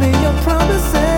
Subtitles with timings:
[0.00, 1.09] me your promises.